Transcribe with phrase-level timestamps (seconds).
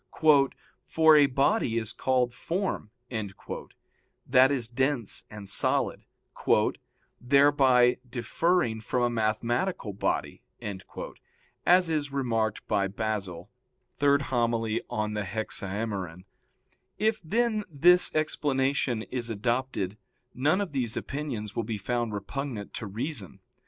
[0.89, 6.05] "For a body is called firm," that is dense and solid,
[7.21, 10.41] "thereby differing from a mathematical body"
[11.67, 13.51] as is remarked by Basil
[14.01, 14.55] (Hom.
[14.65, 16.23] iii in Hexaem.).
[16.97, 19.97] If, then, this explanation is adopted
[20.33, 23.39] none of these opinions will be found repugnant to reason.